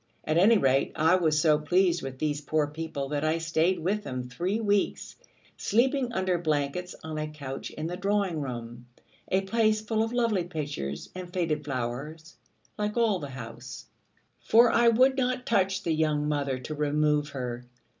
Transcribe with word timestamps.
At 0.23 0.39
any 0.39 0.57
rate, 0.57 0.93
I 0.95 1.13
was 1.13 1.39
so 1.39 1.59
pleased 1.59 2.01
with 2.01 2.17
these 2.17 2.41
poor 2.41 2.65
people, 2.65 3.09
that 3.09 3.23
I 3.23 3.37
stayed 3.37 3.77
with 3.77 4.03
them 4.03 4.23
three 4.23 4.59
weeks, 4.59 5.15
sleeping 5.57 6.11
under 6.11 6.39
blankets 6.39 6.95
on 7.03 7.19
a 7.19 7.27
couch 7.27 7.69
in 7.69 7.85
the 7.85 7.97
drawing 7.97 8.41
room, 8.41 8.87
a 9.29 9.41
place 9.41 9.79
full 9.79 10.01
of 10.01 10.11
lovely 10.11 10.45
pictures 10.45 11.11
and 11.13 11.31
faded 11.31 11.63
flowers, 11.63 12.35
like 12.79 12.97
all 12.97 13.19
the 13.19 13.29
house: 13.29 13.85
for 14.39 14.71
I 14.71 14.87
would 14.87 15.17
not 15.17 15.45
touch 15.45 15.83
the 15.83 15.93
young 15.93 16.27
mother 16.27 16.57
to 16.57 16.73
remove 16.73 17.29
her. 17.29 17.67